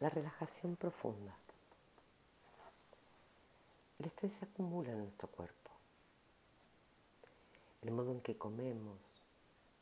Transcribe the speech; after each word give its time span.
La 0.00 0.08
relajación 0.08 0.76
profunda. 0.76 1.34
El 3.98 4.06
estrés 4.06 4.32
se 4.32 4.44
acumula 4.44 4.92
en 4.92 5.00
nuestro 5.00 5.26
cuerpo. 5.26 5.72
El 7.82 7.90
modo 7.90 8.12
en 8.12 8.20
que 8.20 8.38
comemos, 8.38 8.96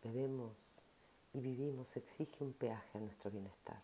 bebemos 0.03 0.53
y 1.35 1.41
vivimos 1.41 1.95
exige 1.99 2.43
un 2.43 2.55
peaje 2.55 2.97
a 2.97 3.01
nuestro 3.03 3.31
bienestar. 3.31 3.83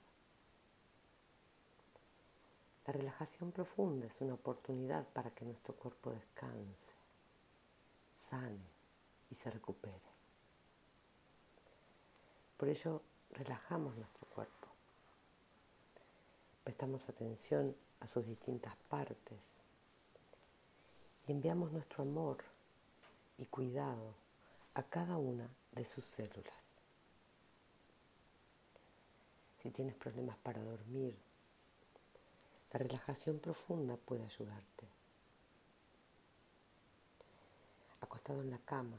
La 2.86 2.94
relajación 2.94 3.52
profunda 3.52 4.06
es 4.06 4.18
una 4.22 4.32
oportunidad 4.32 5.06
para 5.08 5.30
que 5.32 5.44
nuestro 5.44 5.74
cuerpo 5.74 6.12
descanse, 6.12 6.94
sane 8.16 8.72
y 9.30 9.34
se 9.34 9.50
recupere. 9.50 10.00
Por 12.56 12.70
ello, 12.70 13.02
relajamos 13.32 13.94
nuestro 13.96 14.26
cuerpo 14.28 14.61
prestamos 16.64 17.08
atención 17.08 17.74
a 18.00 18.06
sus 18.06 18.26
distintas 18.26 18.76
partes 18.88 19.38
y 21.26 21.32
enviamos 21.32 21.72
nuestro 21.72 22.02
amor 22.02 22.38
y 23.38 23.46
cuidado 23.46 24.14
a 24.74 24.82
cada 24.82 25.16
una 25.16 25.48
de 25.72 25.84
sus 25.84 26.04
células. 26.04 26.54
Si 29.62 29.70
tienes 29.70 29.94
problemas 29.94 30.36
para 30.38 30.62
dormir, 30.62 31.16
la 32.72 32.78
relajación 32.78 33.38
profunda 33.38 33.96
puede 33.96 34.24
ayudarte. 34.24 34.88
Acostado 38.00 38.40
en 38.40 38.50
la 38.50 38.58
cama, 38.58 38.98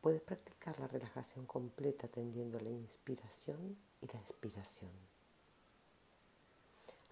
puedes 0.00 0.22
practicar 0.22 0.78
la 0.80 0.86
relajación 0.86 1.44
completa 1.44 2.06
atendiendo 2.06 2.58
la 2.60 2.70
inspiración 2.70 3.76
y 4.00 4.06
la 4.06 4.20
expiración. 4.20 5.11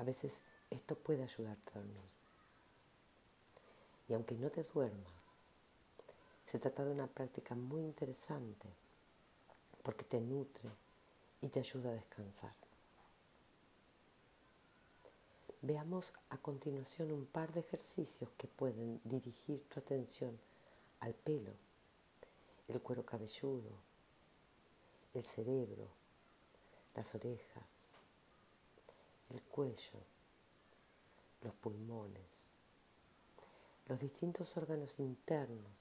A 0.01 0.03
veces 0.03 0.33
esto 0.71 0.97
puede 0.97 1.23
ayudarte 1.23 1.73
a 1.75 1.79
dormir. 1.79 2.11
Y 4.09 4.15
aunque 4.15 4.35
no 4.35 4.49
te 4.49 4.63
duermas, 4.63 5.13
se 6.47 6.59
trata 6.59 6.87
de 6.87 6.93
una 6.93 7.07
práctica 7.07 7.55
muy 7.55 7.83
interesante 7.83 8.67
porque 9.83 10.05
te 10.05 10.19
nutre 10.19 10.71
y 11.43 11.49
te 11.49 11.61
ayuda 11.61 11.91
a 11.91 11.95
descansar. 11.95 12.55
Veamos 15.61 16.15
a 16.31 16.39
continuación 16.39 17.13
un 17.13 17.27
par 17.27 17.53
de 17.53 17.61
ejercicios 17.61 18.31
que 18.39 18.47
pueden 18.47 19.03
dirigir 19.05 19.63
tu 19.69 19.81
atención 19.81 20.41
al 21.01 21.13
pelo, 21.13 21.53
el 22.69 22.81
cuero 22.81 23.05
cabelludo, 23.05 23.71
el 25.13 25.27
cerebro, 25.27 25.89
las 26.95 27.15
orejas, 27.15 27.70
el 29.31 29.43
cuello, 29.43 30.01
los 31.43 31.55
pulmones, 31.55 32.23
los 33.87 34.01
distintos 34.01 34.57
órganos 34.57 34.99
internos, 34.99 35.73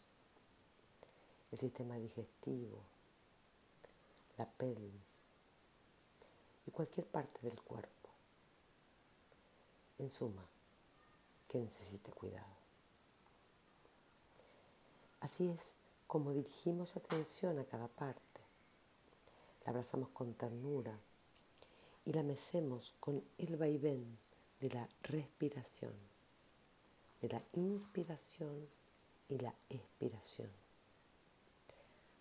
el 1.52 1.60
sistema 1.60 1.96
digestivo, 1.96 2.84
la 4.38 4.46
pelvis 4.46 5.02
y 6.66 6.72
cualquier 6.72 7.06
parte 7.08 7.40
del 7.42 7.60
cuerpo. 7.62 7.90
En 9.98 10.10
suma, 10.10 10.46
que 11.48 11.60
necesite 11.60 12.12
cuidado. 12.12 12.60
Así 15.20 15.50
es 15.50 15.74
como 16.08 16.32
dirigimos 16.32 16.96
atención 16.96 17.60
a 17.60 17.66
cada 17.66 17.88
parte. 17.88 18.42
La 19.66 19.72
abrazamos 19.72 20.10
con 20.10 20.34
ternura 20.34 20.98
y 22.10 22.14
la 22.14 22.24
mecemos 22.24 22.96
con 23.00 23.24
el 23.38 23.56
vaivén 23.56 24.18
de 24.60 24.70
la 24.72 24.90
respiración, 25.04 25.94
de 27.22 27.30
la 27.30 27.44
inspiración 27.54 28.68
y 29.30 29.38
la 29.38 29.54
expiración, 29.70 30.50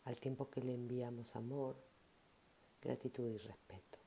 al 0.05 0.17
tiempo 0.17 0.51
que 0.51 0.61
le 0.61 0.75
enviamos 0.75 1.35
amor, 1.37 1.75
gratitud 2.83 3.25
y 3.25 3.39
respeto. 3.39 3.99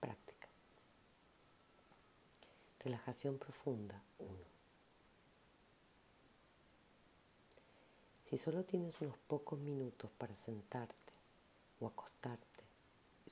Práctica. 0.00 0.48
Relajación 2.80 3.38
profunda 3.38 4.02
1. 4.18 4.30
Si 8.28 8.36
solo 8.36 8.64
tienes 8.64 9.00
unos 9.00 9.16
pocos 9.28 9.60
minutos 9.60 10.10
para 10.18 10.34
sentarte 10.34 11.12
o 11.78 11.86
acostarte, 11.86 12.53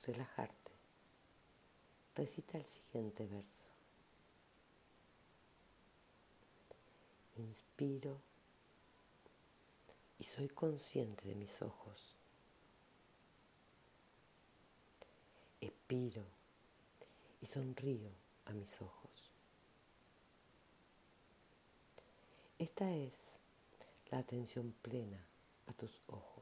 relajarte, 0.05 0.71
recita 2.15 2.57
el 2.57 2.65
siguiente 2.65 3.25
verso. 3.25 3.69
Inspiro 7.37 8.19
y 10.19 10.23
soy 10.23 10.49
consciente 10.49 11.27
de 11.27 11.35
mis 11.35 11.61
ojos. 11.61 12.17
Expiro 15.61 16.23
y 17.41 17.45
sonrío 17.45 18.11
a 18.45 18.51
mis 18.51 18.81
ojos. 18.81 19.31
Esta 22.59 22.91
es 22.93 23.13
la 24.11 24.19
atención 24.19 24.73
plena 24.81 25.19
a 25.67 25.73
tus 25.73 26.01
ojos 26.07 26.32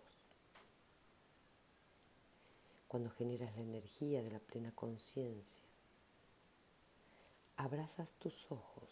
cuando 2.92 3.10
generas 3.10 3.56
la 3.56 3.62
energía 3.62 4.22
de 4.22 4.32
la 4.32 4.40
plena 4.40 4.74
conciencia. 4.76 5.64
Abrazas 7.56 8.12
tus 8.20 8.52
ojos 8.52 8.90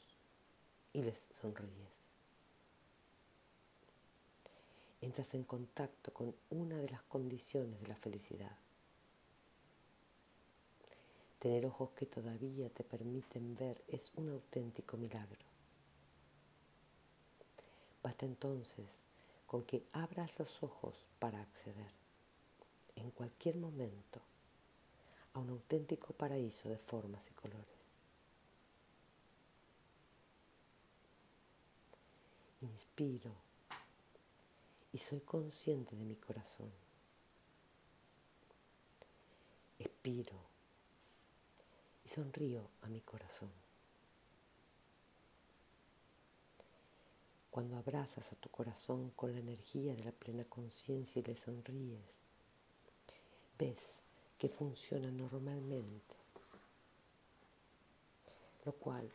y 0.93 1.03
les 1.03 1.25
sonríes. 1.41 1.91
Entras 5.01 5.33
en 5.33 5.43
contacto 5.43 6.13
con 6.13 6.33
una 6.49 6.77
de 6.77 6.87
las 6.87 7.01
condiciones 7.01 7.81
de 7.81 7.87
la 7.89 7.97
felicidad. 7.97 8.55
Tener 11.39 11.65
ojos 11.65 11.89
que 11.89 12.05
todavía 12.05 12.69
te 12.69 12.85
permiten 12.85 13.53
ver 13.57 13.83
es 13.89 14.13
un 14.15 14.29
auténtico 14.29 14.95
milagro. 14.95 15.43
Basta 18.01 18.25
entonces 18.25 18.87
con 19.45 19.65
que 19.65 19.83
abras 19.91 20.31
los 20.39 20.63
ojos 20.63 21.05
para 21.19 21.41
acceder 21.41 21.98
en 22.99 23.11
cualquier 23.11 23.55
momento 23.55 24.21
a 25.33 25.39
un 25.39 25.49
auténtico 25.49 26.13
paraíso 26.13 26.69
de 26.69 26.77
formas 26.77 27.29
y 27.29 27.33
colores. 27.33 27.79
Inspiro 32.61 33.31
y 34.91 34.97
soy 34.97 35.21
consciente 35.21 35.95
de 35.95 36.03
mi 36.03 36.15
corazón. 36.15 36.71
Expiro 39.77 40.35
y 42.03 42.09
sonrío 42.09 42.69
a 42.81 42.87
mi 42.87 43.01
corazón. 43.01 43.51
Cuando 47.51 47.77
abrazas 47.77 48.31
a 48.31 48.35
tu 48.35 48.49
corazón 48.49 49.11
con 49.11 49.33
la 49.33 49.39
energía 49.39 49.95
de 49.95 50.03
la 50.03 50.11
plena 50.11 50.43
conciencia 50.45 51.19
y 51.19 51.23
le 51.23 51.35
sonríes, 51.35 52.19
ves 53.59 53.99
que 54.37 54.47
funciona 54.47 55.11
normalmente, 55.11 56.15
lo 58.65 58.71
cual 58.73 59.11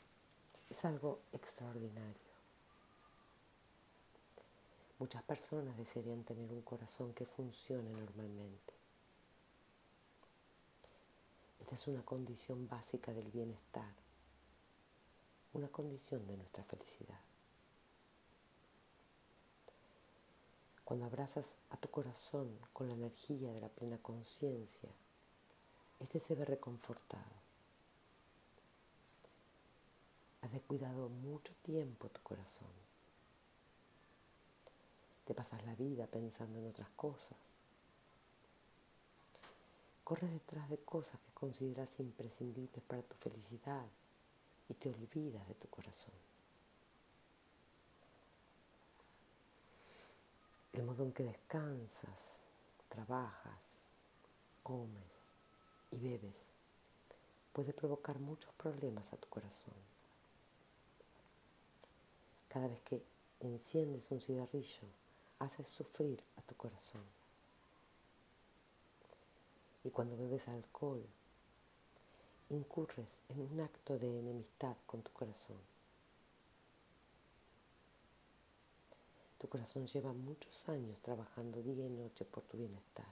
es 0.68 0.84
algo 0.84 1.20
extraordinario. 1.32 2.22
Muchas 4.98 5.22
personas 5.22 5.76
desearían 5.76 6.22
tener 6.24 6.52
un 6.52 6.62
corazón 6.62 7.14
que 7.14 7.24
funcione 7.24 7.90
normalmente. 7.90 8.74
Esta 11.60 11.74
es 11.74 11.86
una 11.88 12.02
condición 12.02 12.68
básica 12.68 13.12
del 13.12 13.30
bienestar, 13.30 13.92
una 15.54 15.68
condición 15.68 16.26
de 16.26 16.36
nuestra 16.36 16.62
felicidad. 16.64 17.20
Cuando 20.84 21.06
abrazas 21.06 21.54
a 21.70 21.76
tu 21.78 21.88
corazón 21.88 22.58
con 22.72 22.88
la 22.88 22.94
energía 22.94 23.50
de 23.52 23.60
la 23.60 23.68
plena 23.68 23.98
conciencia, 23.98 24.90
este 25.98 26.20
se 26.20 26.34
ve 26.34 26.44
reconfortado. 26.44 27.44
Has 30.42 30.52
descuidado 30.52 31.08
mucho 31.08 31.54
tiempo 31.62 32.08
tu 32.08 32.20
corazón. 32.22 32.68
Te 35.24 35.34
pasas 35.34 35.64
la 35.64 35.74
vida 35.74 36.06
pensando 36.06 36.58
en 36.58 36.68
otras 36.68 36.90
cosas. 36.90 37.38
Corres 40.04 40.30
detrás 40.30 40.68
de 40.68 40.76
cosas 40.76 41.18
que 41.18 41.32
consideras 41.32 41.98
imprescindibles 41.98 42.84
para 42.84 43.00
tu 43.00 43.14
felicidad 43.14 43.86
y 44.68 44.74
te 44.74 44.90
olvidas 44.90 45.48
de 45.48 45.54
tu 45.54 45.66
corazón. 45.68 46.33
El 50.74 50.82
modo 50.82 51.04
en 51.04 51.12
que 51.12 51.22
descansas, 51.22 52.38
trabajas, 52.88 53.58
comes 54.62 55.04
y 55.92 55.98
bebes 55.98 56.34
puede 57.52 57.72
provocar 57.72 58.18
muchos 58.18 58.52
problemas 58.54 59.12
a 59.12 59.16
tu 59.16 59.28
corazón. 59.28 59.74
Cada 62.48 62.66
vez 62.66 62.80
que 62.82 63.02
enciendes 63.40 64.10
un 64.10 64.20
cigarrillo, 64.20 64.88
haces 65.38 65.68
sufrir 65.68 66.22
a 66.36 66.42
tu 66.42 66.56
corazón. 66.56 67.04
Y 69.84 69.90
cuando 69.90 70.16
bebes 70.16 70.48
alcohol, 70.48 71.04
incurres 72.50 73.20
en 73.28 73.40
un 73.40 73.60
acto 73.60 73.98
de 73.98 74.18
enemistad 74.18 74.76
con 74.86 75.02
tu 75.02 75.12
corazón. 75.12 75.73
Tu 79.44 79.50
corazón 79.50 79.86
lleva 79.86 80.10
muchos 80.14 80.66
años 80.70 80.98
trabajando 81.02 81.60
día 81.60 81.84
y 81.84 81.90
noche 81.90 82.24
por 82.24 82.44
tu 82.44 82.56
bienestar. 82.56 83.04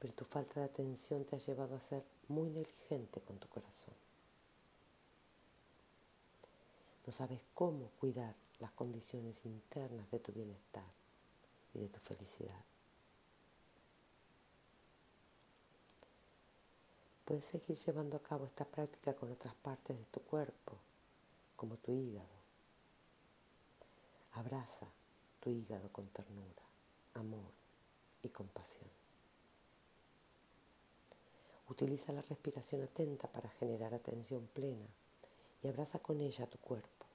Pero 0.00 0.12
tu 0.14 0.24
falta 0.24 0.58
de 0.58 0.66
atención 0.66 1.24
te 1.24 1.36
ha 1.36 1.38
llevado 1.38 1.76
a 1.76 1.80
ser 1.80 2.02
muy 2.26 2.50
negligente 2.50 3.20
con 3.20 3.38
tu 3.38 3.46
corazón. 3.46 3.94
No 7.06 7.12
sabes 7.12 7.40
cómo 7.54 7.88
cuidar 8.00 8.34
las 8.58 8.72
condiciones 8.72 9.46
internas 9.46 10.10
de 10.10 10.18
tu 10.18 10.32
bienestar 10.32 10.90
y 11.72 11.78
de 11.78 11.88
tu 11.88 12.00
felicidad. 12.00 12.64
Puedes 17.24 17.44
seguir 17.44 17.76
llevando 17.76 18.16
a 18.16 18.22
cabo 18.24 18.44
esta 18.44 18.64
práctica 18.64 19.14
con 19.14 19.30
otras 19.30 19.54
partes 19.54 19.96
de 19.96 20.04
tu 20.06 20.18
cuerpo, 20.18 20.72
como 21.54 21.76
tu 21.76 21.92
hígado. 21.92 22.33
Abraza 24.34 24.86
tu 25.40 25.50
hígado 25.50 25.88
con 25.90 26.08
ternura, 26.08 26.62
amor 27.14 27.52
y 28.22 28.28
compasión. 28.30 28.88
Utiliza 31.68 32.12
la 32.12 32.22
respiración 32.22 32.82
atenta 32.82 33.28
para 33.28 33.48
generar 33.50 33.94
atención 33.94 34.48
plena 34.52 34.86
y 35.62 35.68
abraza 35.68 36.00
con 36.00 36.20
ella 36.20 36.46
tu 36.46 36.58
cuerpo. 36.58 37.06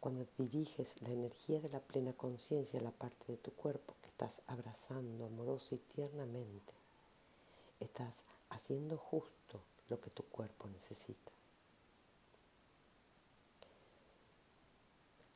Cuando 0.00 0.26
diriges 0.36 1.00
la 1.00 1.10
energía 1.10 1.60
de 1.60 1.70
la 1.70 1.80
plena 1.80 2.12
conciencia 2.12 2.80
a 2.80 2.82
la 2.82 2.90
parte 2.90 3.24
de 3.28 3.38
tu 3.38 3.52
cuerpo 3.52 3.94
que 4.02 4.08
estás 4.08 4.42
abrazando 4.48 5.24
amorosa 5.24 5.76
y 5.76 5.78
tiernamente, 5.78 6.74
estás 7.80 8.14
haciendo 8.50 8.98
justo 8.98 9.62
lo 9.88 10.00
que 10.00 10.10
tu 10.10 10.24
cuerpo 10.24 10.68
necesita. 10.68 11.32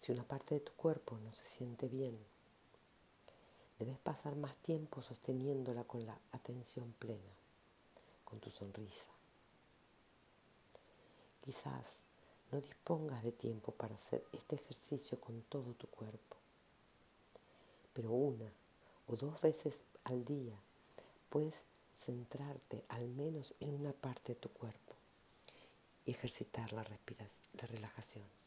Si 0.09 0.13
una 0.13 0.25
parte 0.25 0.55
de 0.55 0.61
tu 0.61 0.73
cuerpo 0.73 1.19
no 1.19 1.35
se 1.35 1.45
siente 1.45 1.87
bien, 1.87 2.19
debes 3.79 3.99
pasar 3.99 4.37
más 4.37 4.57
tiempo 4.57 5.03
sosteniéndola 5.03 5.85
con 5.85 6.07
la 6.07 6.19
atención 6.33 6.95
plena, 6.99 7.35
con 8.25 8.41
tu 8.41 8.49
sonrisa. 8.49 9.11
Quizás 11.45 11.99
no 12.51 12.59
dispongas 12.59 13.23
de 13.23 13.33
tiempo 13.33 13.73
para 13.73 13.97
hacer 13.97 14.25
este 14.33 14.57
ejercicio 14.57 15.21
con 15.21 15.43
todo 15.43 15.75
tu 15.75 15.87
cuerpo, 15.89 16.39
pero 17.93 18.11
una 18.11 18.51
o 19.09 19.15
dos 19.15 19.39
veces 19.43 19.83
al 20.05 20.25
día 20.25 20.59
puedes 21.29 21.65
centrarte 21.95 22.83
al 22.89 23.07
menos 23.09 23.53
en 23.61 23.75
una 23.75 23.93
parte 23.93 24.33
de 24.33 24.41
tu 24.41 24.49
cuerpo 24.49 24.95
y 26.07 26.13
ejercitar 26.13 26.73
la, 26.73 26.83
la 26.83 27.67
relajación. 27.67 28.38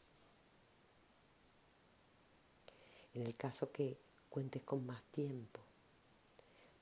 En 3.14 3.22
el 3.26 3.36
caso 3.36 3.70
que 3.70 3.98
cuentes 4.30 4.62
con 4.62 4.86
más 4.86 5.02
tiempo, 5.12 5.60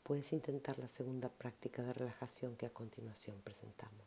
puedes 0.02 0.32
intentar 0.32 0.78
la 0.78 0.88
segunda 0.88 1.28
práctica 1.28 1.82
de 1.82 1.92
relajación 1.92 2.56
que 2.56 2.66
a 2.66 2.72
continuación 2.72 3.40
presentamos. 3.42 4.04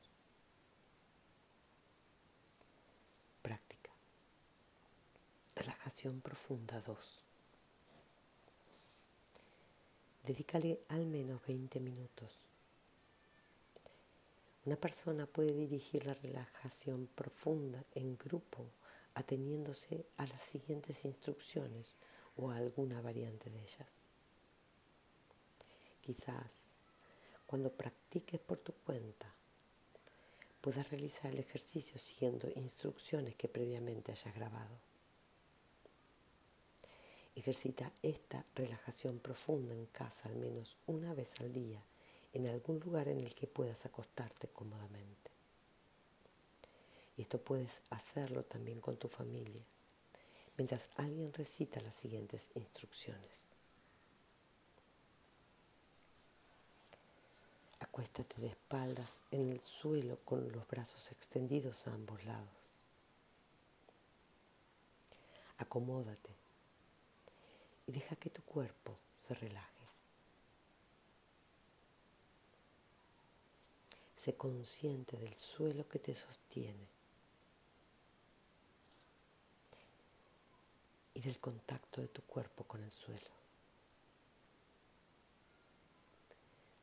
Práctica. 3.41 3.91
Relajación 5.55 6.21
profunda 6.21 6.79
2. 6.81 7.23
Dedícale 10.23 10.79
al 10.87 11.05
menos 11.05 11.45
20 11.45 11.79
minutos. 11.81 12.39
Una 14.65 14.77
persona 14.77 15.25
puede 15.25 15.53
dirigir 15.53 16.05
la 16.05 16.13
relajación 16.13 17.07
profunda 17.07 17.83
en 17.95 18.17
grupo 18.17 18.65
ateniéndose 19.15 20.05
a 20.17 20.25
las 20.25 20.41
siguientes 20.41 21.03
instrucciones 21.03 21.95
o 22.37 22.49
alguna 22.51 23.01
variante 23.01 23.49
de 23.49 23.61
ellas. 23.61 23.87
Quizás 26.01 26.73
cuando 27.45 27.71
practiques 27.71 28.39
por 28.39 28.57
tu 28.57 28.73
cuenta 28.73 29.31
puedas 30.61 30.89
realizar 30.89 31.31
el 31.31 31.39
ejercicio 31.39 31.99
siguiendo 31.99 32.49
instrucciones 32.55 33.35
que 33.35 33.47
previamente 33.47 34.11
hayas 34.11 34.33
grabado. 34.33 34.77
Ejercita 37.35 37.91
esta 38.01 38.45
relajación 38.55 39.19
profunda 39.19 39.73
en 39.73 39.87
casa 39.87 40.29
al 40.29 40.35
menos 40.35 40.77
una 40.87 41.13
vez 41.13 41.33
al 41.39 41.51
día 41.51 41.83
en 42.33 42.47
algún 42.47 42.79
lugar 42.79 43.07
en 43.07 43.19
el 43.19 43.33
que 43.35 43.47
puedas 43.47 43.85
acostarte 43.85 44.47
cómodamente. 44.47 45.31
Y 47.17 47.21
esto 47.21 47.39
puedes 47.39 47.81
hacerlo 47.89 48.43
también 48.43 48.81
con 48.81 48.97
tu 48.97 49.07
familia 49.07 49.63
mientras 50.57 50.89
alguien 50.95 51.33
recita 51.33 51.81
las 51.81 51.95
siguientes 51.95 52.49
instrucciones. 52.55 53.45
Acuéstate 57.79 58.41
de 58.41 58.47
espaldas 58.47 59.21
en 59.31 59.49
el 59.49 59.61
suelo 59.61 60.17
con 60.25 60.51
los 60.51 60.67
brazos 60.67 61.11
extendidos 61.11 61.85
a 61.87 61.93
ambos 61.93 62.23
lados. 62.25 62.49
Acomódate 65.57 66.31
y 67.85 67.91
deja 67.91 68.15
que 68.15 68.29
tu 68.29 68.41
cuerpo 68.43 68.97
se 69.17 69.33
relaje. 69.35 69.69
Sé 74.15 74.35
consciente 74.35 75.17
del 75.17 75.35
suelo 75.35 75.87
que 75.87 75.99
te 75.99 76.15
sostiene 76.15 76.87
y 81.13 81.21
del 81.21 81.39
contacto 81.39 82.01
de 82.01 82.07
tu 82.07 82.21
cuerpo 82.23 82.63
con 82.63 82.83
el 82.83 82.91
suelo. 82.91 83.31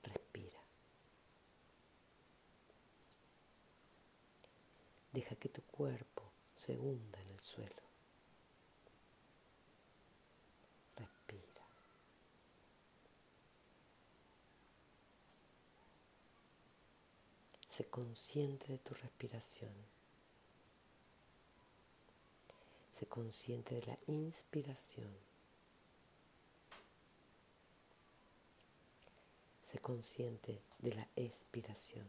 Respira. 0.02 0.60
Deja 5.12 5.34
que 5.36 5.48
tu 5.48 5.62
cuerpo 5.62 6.22
se 6.54 6.78
hunda 6.78 7.20
en 7.20 7.28
el 7.30 7.40
suelo. 7.40 7.82
Respira. 10.96 11.66
Sé 17.68 17.86
consciente 17.86 18.68
de 18.68 18.78
tu 18.78 18.94
respiración. 18.94 19.99
Sé 23.00 23.06
consciente 23.06 23.76
de 23.76 23.86
la 23.86 23.98
inspiración. 24.08 25.08
Sé 29.64 29.78
consciente 29.78 30.60
de 30.80 30.92
la 30.92 31.08
expiración. 31.16 32.04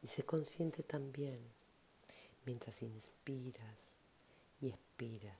Y 0.00 0.06
sé 0.06 0.24
consciente 0.24 0.82
también 0.84 1.38
mientras 2.46 2.82
inspiras 2.82 3.76
y 4.62 4.70
expiras 4.70 5.36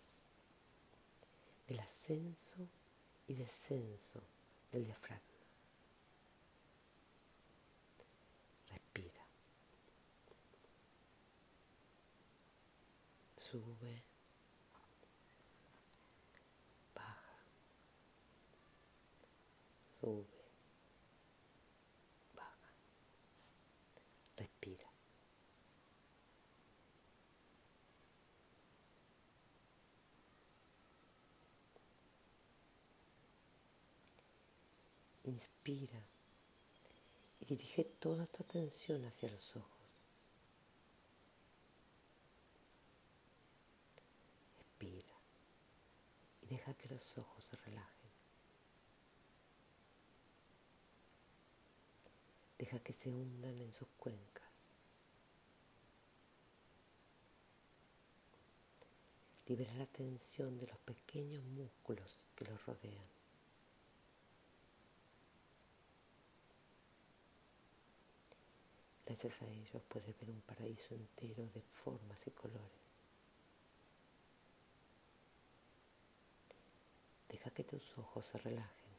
del 1.67 1.81
ascenso 1.81 2.69
y 3.29 3.35
descenso 3.35 4.23
del 4.73 4.85
diafragma. 4.85 5.23
Respira. 8.71 9.25
Sube. 13.37 14.03
Baja. 16.95 17.39
Sube. 19.89 20.38
Inspira 35.29 36.03
y 37.41 37.45
dirige 37.45 37.85
toda 37.85 38.27
tu 38.27 38.43
atención 38.43 39.05
hacia 39.05 39.31
los 39.31 39.57
ojos. 39.57 39.79
Respira 44.57 45.15
y 46.41 46.47
deja 46.47 46.73
que 46.73 46.89
los 46.89 47.19
ojos 47.19 47.45
se 47.45 47.57
relajen. 47.57 48.09
Deja 52.57 52.79
que 52.81 52.95
se 52.95 53.11
hundan 53.11 53.61
en 53.61 53.73
sus 53.73 53.89
cuencas. 53.99 54.49
Libera 59.47 59.75
la 59.75 59.87
tensión 59.87 60.59
de 60.59 60.67
los 60.69 60.79
pequeños 60.79 61.45
músculos 61.45 62.19
que 62.35 62.47
los 62.47 62.65
rodean. 62.65 63.18
Gracias 69.09 69.41
a 69.41 69.47
ellos 69.47 69.83
puedes 69.89 70.15
ver 70.21 70.29
un 70.29 70.43
paraíso 70.43 70.95
entero 70.95 71.47
de 71.55 71.63
formas 71.63 72.19
y 72.27 72.31
colores. 72.31 72.69
Deja 77.31 77.51
que 77.51 77.65
tus 77.65 77.97
ojos 77.97 78.27
se 78.27 78.37
relajen 78.37 78.93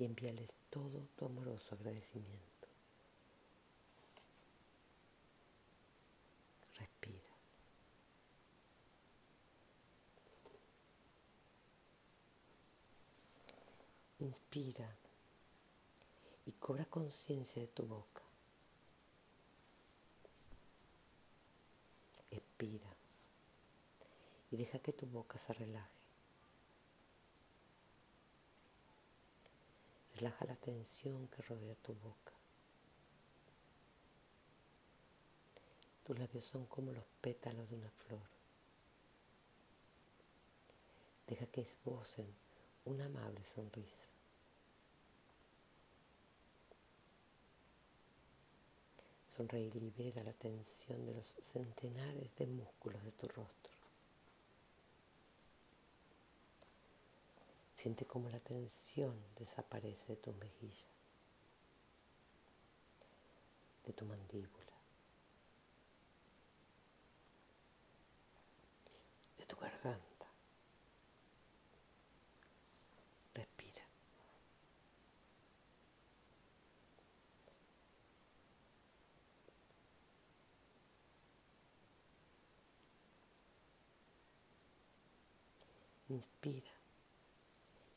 y 0.00 0.04
envíales 0.04 0.50
todo 0.68 1.06
tu 1.14 1.26
amoroso 1.26 1.76
agradecimiento. 1.76 2.66
Respira. 6.74 7.30
Inspira 14.18 15.01
y 16.46 16.52
cobra 16.52 16.84
conciencia 16.86 17.62
de 17.62 17.68
tu 17.68 17.84
boca. 17.84 18.22
Expira 22.30 22.96
y 24.50 24.56
deja 24.56 24.78
que 24.78 24.92
tu 24.92 25.06
boca 25.06 25.38
se 25.38 25.52
relaje. 25.52 25.90
Relaja 30.14 30.44
la 30.44 30.56
tensión 30.56 31.26
que 31.28 31.42
rodea 31.42 31.74
tu 31.76 31.94
boca. 31.94 32.32
Tus 36.04 36.18
labios 36.18 36.44
son 36.44 36.66
como 36.66 36.92
los 36.92 37.04
pétalos 37.20 37.68
de 37.70 37.76
una 37.76 37.90
flor. 37.90 38.28
Deja 41.26 41.46
que 41.46 41.62
esbocen 41.62 42.34
una 42.84 43.06
amable 43.06 43.42
sonrisa. 43.44 44.11
Sonreír 49.42 49.74
libera 49.74 50.22
la 50.22 50.32
tensión 50.34 51.04
de 51.04 51.14
los 51.14 51.34
centenares 51.42 52.32
de 52.36 52.46
músculos 52.46 53.02
de 53.02 53.10
tu 53.10 53.26
rostro. 53.26 53.72
Siente 57.74 58.06
cómo 58.06 58.28
la 58.28 58.38
tensión 58.38 59.16
desaparece 59.36 60.06
de 60.06 60.16
tus 60.16 60.36
mejillas, 60.36 60.86
de 63.84 63.92
tu 63.92 64.04
mandíbula, 64.04 64.76
de 69.38 69.44
tu 69.44 69.56
garganta. 69.56 70.11
Inspira 86.12 86.70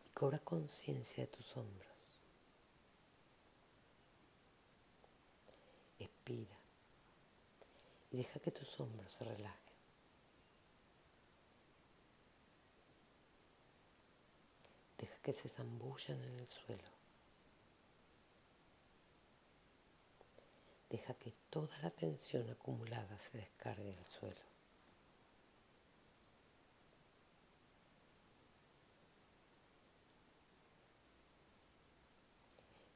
y 0.06 0.10
cobra 0.12 0.40
conciencia 0.40 1.26
de 1.26 1.28
tus 1.28 1.58
hombros. 1.58 1.92
Expira 6.00 6.56
y 8.12 8.18
deja 8.18 8.40
que 8.40 8.52
tus 8.52 8.80
hombros 8.80 9.12
se 9.12 9.26
relajen. 9.26 9.76
Deja 14.98 15.18
que 15.18 15.34
se 15.34 15.50
zambullan 15.50 16.24
en 16.24 16.40
el 16.40 16.48
suelo. 16.48 16.96
Deja 20.90 21.14
que 21.16 21.34
toda 21.50 21.78
la 21.80 21.92
tensión 21.92 22.50
acumulada 22.50 23.20
se 23.20 23.40
descargue 23.40 23.92
en 23.92 24.00
el 24.00 24.08
suelo. 24.08 24.55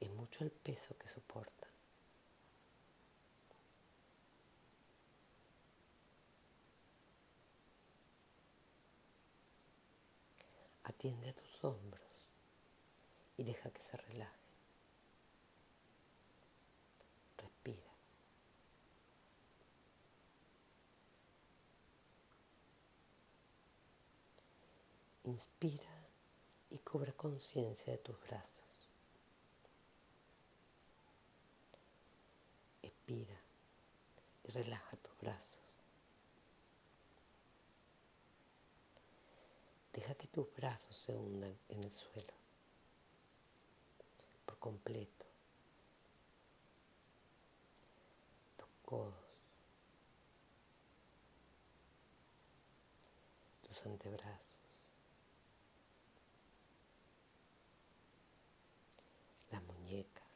Mucho 0.08 0.44
el 0.44 0.51
peso 0.51 0.98
que 0.98 1.08
soporta. 1.08 1.68
Atiende 10.84 11.29
a 11.29 11.34
tus 11.34 11.63
hombros 11.63 12.01
y 13.38 13.44
deja 13.44 13.70
que 13.70 13.82
se 13.82 13.98
relaje. 13.98 14.34
Respira. 17.38 17.91
Inspira 25.24 25.84
y 26.72 26.79
cobra 26.79 27.12
conciencia 27.13 27.94
de 27.94 28.00
tus 28.00 28.20
brazos. 28.22 28.59
Respira 33.10 33.42
y 34.44 34.51
relaja 34.51 34.96
tus 34.98 35.18
brazos. 35.18 35.60
Deja 39.94 40.13
que 40.13 40.28
tus 40.28 40.54
brazos 40.54 40.96
se 40.96 41.16
hundan 41.16 41.58
en 41.70 41.84
el 41.84 41.92
suelo 41.92 42.34
por 44.46 44.60
completo. 44.60 45.25
Tus 48.58 48.68
codos, 48.86 49.16
tus 53.63 53.86
antebrazos, 53.88 54.60
las 59.50 59.63
muñecas. 59.63 60.30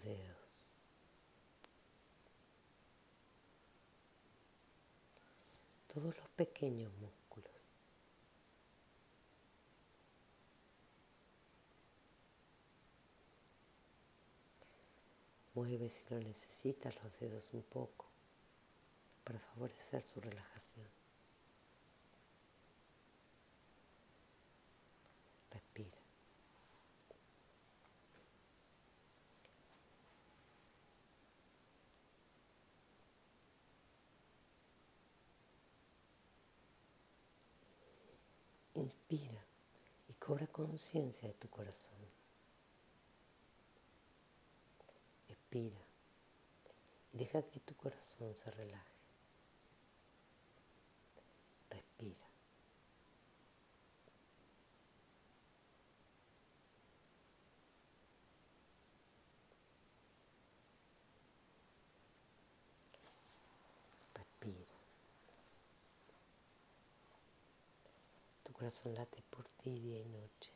Dedos. 0.00 0.38
Todos 5.92 6.16
los 6.16 6.28
pequeños 6.30 6.92
músculos. 6.94 7.52
Mueve 15.54 15.90
si 15.90 16.14
lo 16.14 16.20
necesitas 16.20 16.94
los 17.02 17.18
dedos 17.20 17.44
un 17.52 17.62
poco 17.62 18.06
para 19.24 19.38
favorecer 19.38 20.02
su 20.02 20.20
relajación. 20.20 21.01
Inspira 38.82 39.40
y 40.08 40.12
cobra 40.14 40.48
conciencia 40.48 41.28
de 41.28 41.34
tu 41.34 41.48
corazón. 41.48 41.94
Expira 45.28 45.78
y 47.12 47.18
deja 47.18 47.42
que 47.42 47.60
tu 47.60 47.76
corazón 47.76 48.34
se 48.34 48.50
relaje. 48.50 48.90
Respira. 51.70 52.32
Corazón 68.62 68.94
late 68.94 69.20
por 69.28 69.48
ti 69.48 69.76
día 69.76 69.98
y 69.98 70.04
noche. 70.04 70.52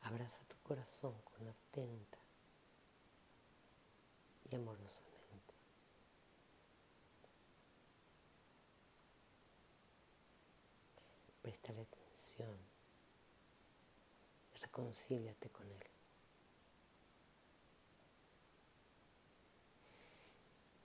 Abraza 0.00 0.42
tu 0.48 0.56
corazón 0.64 1.14
con 1.22 1.46
atenta 1.46 2.18
y 4.50 4.56
amorosamente. 4.56 5.54
Préstale 11.40 11.82
atención 11.82 12.58
reconcíliate 14.60 15.50
con 15.50 15.70
él. 15.70 15.84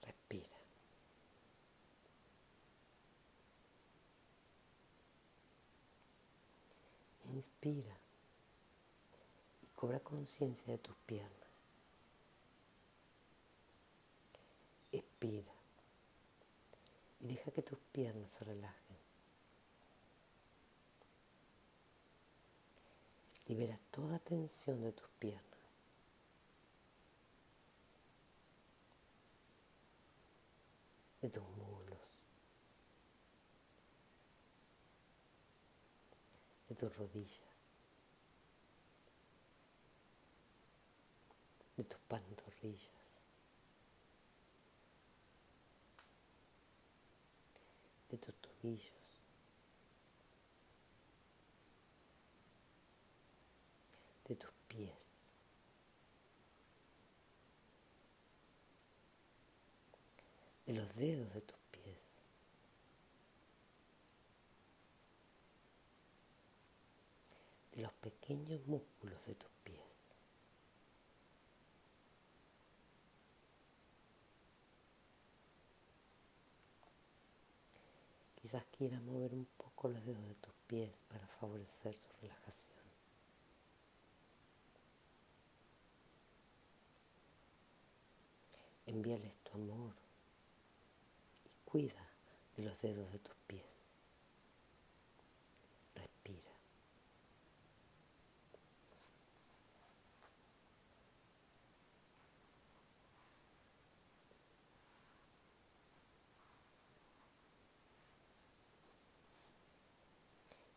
Respira. 0.02 0.58
Inspira 7.68 7.98
y 9.62 9.66
cobra 9.74 10.00
conciencia 10.00 10.72
de 10.72 10.78
tus 10.78 10.96
piernas. 11.04 11.32
Expira 14.90 15.52
y 17.20 17.26
deja 17.26 17.50
que 17.50 17.62
tus 17.62 17.78
piernas 17.92 18.30
se 18.32 18.44
relajen. 18.44 18.96
Libera 23.46 23.78
toda 23.90 24.18
tensión 24.18 24.80
de 24.80 24.92
tus 24.92 25.08
piernas. 25.18 25.44
De 31.20 31.28
tus 31.28 31.42
muslos. 31.42 31.98
De 36.68 36.74
tus 36.74 36.96
rodillas. 36.96 37.48
De 41.76 41.84
tus 41.84 42.00
pantorrillas. 42.00 42.90
De 48.10 48.18
tus 48.18 48.34
de 54.28 54.36
tus 54.36 54.52
pies. 54.68 54.92
De 60.66 60.74
los 60.74 60.94
dedos 60.96 61.32
de 61.32 61.40
tus 61.40 61.58
pies. 61.70 62.22
De 67.72 67.82
los 67.82 67.92
pequeños 67.94 68.66
músculos 68.66 69.24
de 69.26 69.34
tus 69.34 69.50
pies. 69.64 69.78
Quizás 78.48 78.64
quieras 78.78 79.02
mover 79.02 79.34
un 79.34 79.44
poco 79.58 79.88
los 79.88 80.02
dedos 80.06 80.26
de 80.26 80.34
tus 80.36 80.54
pies 80.66 80.90
para 81.08 81.26
favorecer 81.26 81.94
su 82.00 82.08
relajación. 82.22 82.78
Envíales 88.86 89.34
tu 89.42 89.52
amor 89.52 89.94
y 91.44 91.50
cuida 91.70 92.08
de 92.56 92.62
los 92.62 92.80
dedos 92.80 93.12
de 93.12 93.18
tus 93.18 93.36
pies. 93.46 93.84
Respira. 95.94 96.48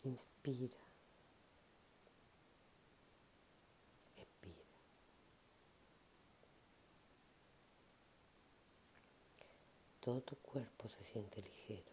Inspira. 0.03 0.91
todo 10.01 10.19
tu 10.21 10.35
cuerpo 10.37 10.89
se 10.89 11.03
siente 11.03 11.41
ligero. 11.41 11.91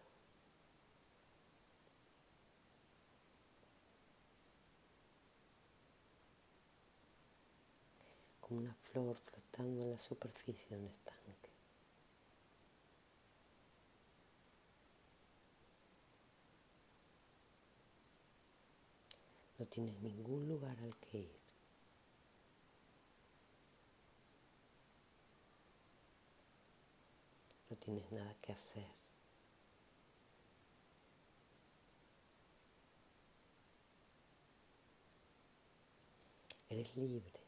Como 8.41 8.61
una 8.61 8.73
flor 8.73 9.15
flotando 9.15 9.83
en 9.83 9.91
la 9.91 9.99
superficie 9.99 10.69
de 10.69 10.77
un 10.77 10.87
estanque. 10.87 11.48
No 19.59 19.65
tienes 19.67 19.99
ningún 20.01 20.47
lugar 20.47 20.77
al 20.79 20.95
que 20.97 21.19
ir. 21.19 21.39
no 27.69 27.75
tienes 27.77 28.11
nada 28.11 28.35
que 28.41 28.51
hacer. 28.51 28.87
Eres 36.69 36.95
libre, 36.95 37.39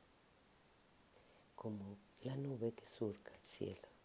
como 1.56 1.98
la 2.24 2.36
nube 2.36 2.74
que 2.74 2.88
surca 2.88 3.32
el 3.34 3.44
cielo. 3.44 4.01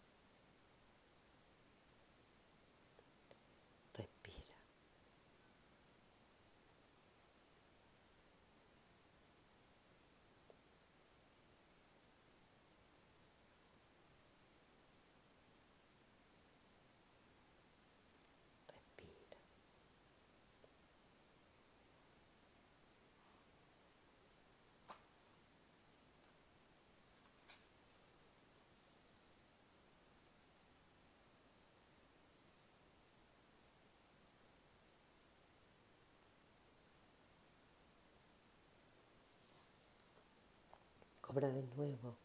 Cobra 41.27 41.49
de 41.49 41.61
nuevo 41.75 42.15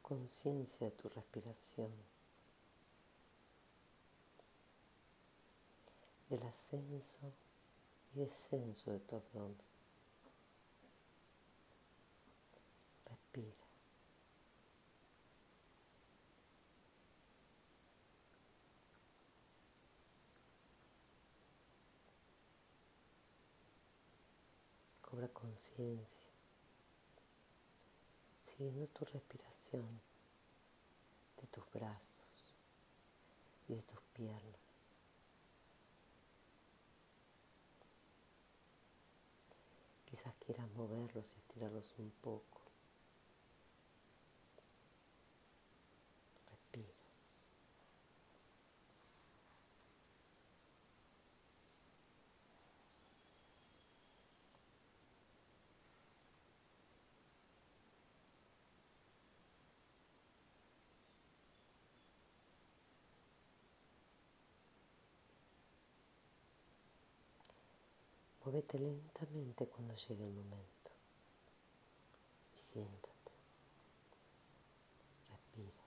conciencia 0.00 0.86
de 0.86 0.92
tu 0.96 1.10
respiración, 1.10 1.92
del 6.30 6.42
ascenso 6.42 7.34
y 8.14 8.20
descenso 8.20 8.92
de 8.92 9.00
tu 9.00 9.16
abdomen. 9.16 9.58
Respira. 13.04 13.52
Cobra 25.02 25.28
conciencia 25.28 26.35
siguiendo 28.56 28.86
tu 28.88 29.04
respiración 29.04 30.00
de 31.40 31.46
tus 31.48 31.70
brazos 31.72 32.54
y 33.68 33.74
de 33.74 33.82
tus 33.82 34.00
piernas. 34.14 34.60
Quizás 40.06 40.34
quieras 40.36 40.70
moverlos 40.70 41.34
y 41.34 41.38
estirarlos 41.38 41.92
un 41.98 42.10
poco. 42.22 42.65
Muévete 68.46 68.78
lentamente 68.78 69.66
cuando 69.66 69.92
llegue 69.96 70.22
el 70.22 70.30
momento 70.30 70.90
y 72.54 72.58
siéntate. 72.60 73.32
Respira. 75.28 75.82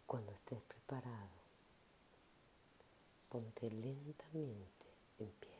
Y 0.00 0.06
cuando 0.06 0.32
estés 0.32 0.62
preparado, 0.62 1.36
ponte 3.28 3.70
lentamente 3.72 4.86
en 5.18 5.30
pie. 5.32 5.55